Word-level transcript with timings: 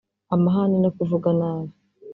amahane 0.35 0.77
no 0.83 0.89
kuvuga 0.97 1.29
nabi 1.39 1.73